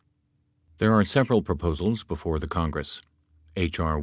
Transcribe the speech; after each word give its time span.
There 0.79 0.95
are 0.95 1.05
several 1.05 1.43
proposals 1.43 2.03
before 2.03 2.39
the 2.39 2.47
Congress— 2.47 3.03
H. 3.55 3.79